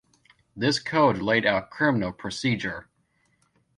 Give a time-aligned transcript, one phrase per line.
[0.55, 2.89] This code laid out criminal procedure.